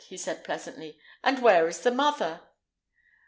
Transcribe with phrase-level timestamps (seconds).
[0.07, 2.41] he said, pleasantly; "and where is the mother?"